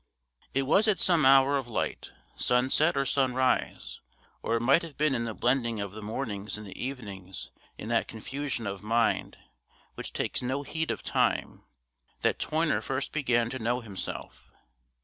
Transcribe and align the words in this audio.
It 0.55 0.63
was 0.63 0.87
at 0.87 0.99
some 0.99 1.27
hour 1.27 1.57
of 1.59 1.67
light 1.67 2.09
sunset 2.35 2.97
or 2.97 3.05
sunrise, 3.05 3.99
or 4.41 4.55
it 4.55 4.61
might 4.61 4.81
have 4.81 4.97
been 4.97 5.13
in 5.13 5.25
the 5.25 5.35
blending 5.35 5.79
of 5.79 5.91
the 5.91 6.01
mornings 6.01 6.57
and 6.57 6.65
the 6.65 6.75
evenings 6.83 7.51
in 7.77 7.87
that 7.89 8.07
confusion 8.07 8.65
of 8.65 8.81
mind 8.81 9.37
which 9.93 10.11
takes 10.11 10.41
no 10.41 10.63
heed 10.63 10.89
of 10.89 11.03
time 11.03 11.65
that 12.21 12.39
Toyner 12.39 12.81
first 12.81 13.11
began 13.11 13.47
to 13.51 13.59
know 13.59 13.81
himself. 13.81 14.49